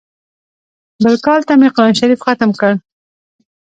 [1.03, 2.73] بل کال ته مې قران شريف ختم کړ.